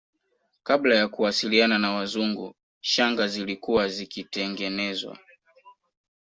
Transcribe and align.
Kabla 0.63 0.95
ya 0.95 1.07
kuwasiliana 1.07 1.79
na 1.79 1.91
Wazungu 1.91 2.55
shanga 2.81 3.27
zilikuwa 3.27 3.87
zikitengenezwa 3.87 5.17